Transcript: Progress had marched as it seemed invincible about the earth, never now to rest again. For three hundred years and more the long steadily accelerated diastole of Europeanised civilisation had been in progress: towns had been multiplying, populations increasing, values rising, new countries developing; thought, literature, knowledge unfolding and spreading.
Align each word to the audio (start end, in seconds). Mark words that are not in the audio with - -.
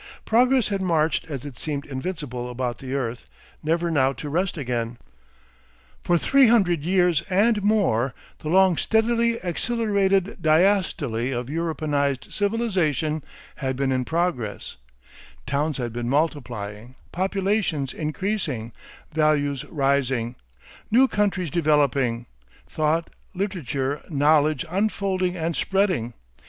Progress 0.25 0.69
had 0.69 0.81
marched 0.81 1.29
as 1.29 1.45
it 1.45 1.59
seemed 1.59 1.85
invincible 1.85 2.49
about 2.49 2.79
the 2.79 2.95
earth, 2.95 3.27
never 3.61 3.91
now 3.91 4.11
to 4.11 4.29
rest 4.31 4.57
again. 4.57 4.97
For 6.03 6.17
three 6.17 6.47
hundred 6.47 6.81
years 6.81 7.21
and 7.29 7.61
more 7.63 8.15
the 8.39 8.49
long 8.49 8.77
steadily 8.77 9.39
accelerated 9.43 10.39
diastole 10.41 11.31
of 11.37 11.49
Europeanised 11.51 12.33
civilisation 12.33 13.21
had 13.57 13.75
been 13.75 13.91
in 13.91 14.03
progress: 14.03 14.75
towns 15.45 15.77
had 15.77 15.93
been 15.93 16.09
multiplying, 16.09 16.95
populations 17.11 17.93
increasing, 17.93 18.71
values 19.13 19.63
rising, 19.65 20.33
new 20.89 21.07
countries 21.07 21.51
developing; 21.51 22.25
thought, 22.67 23.11
literature, 23.35 24.01
knowledge 24.09 24.65
unfolding 24.67 25.37
and 25.37 25.55
spreading. 25.55 26.15